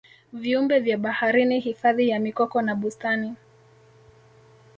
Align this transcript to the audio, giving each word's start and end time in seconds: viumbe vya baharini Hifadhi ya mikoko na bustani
viumbe 0.33 0.79
vya 0.79 0.97
baharini 0.97 1.59
Hifadhi 1.59 2.09
ya 2.09 2.19
mikoko 2.19 2.61
na 2.61 2.75
bustani 2.75 3.35